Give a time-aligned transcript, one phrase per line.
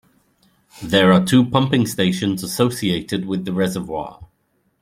[0.81, 4.19] There are two pumping stations associated with the reservoir.